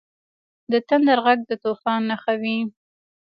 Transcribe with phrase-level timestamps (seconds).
[0.71, 2.57] •د تندر ږغ د طوفان نښه وي.